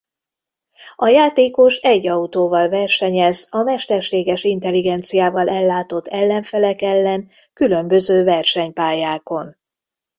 A 0.95 1.07
játékos 1.07 1.77
egy 1.77 2.07
autóval 2.07 2.69
versenyez 2.69 3.47
a 3.51 3.63
mesterséges 3.63 4.43
intelligenciával 4.43 5.49
ellátott 5.49 6.07
ellenfelek 6.07 6.81
ellen 6.81 7.29
különböző 7.53 8.23
versenypályákon. 8.23 9.57